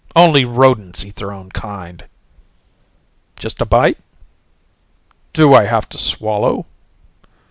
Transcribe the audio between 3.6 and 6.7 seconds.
a bite?" "Do I have to swallow?"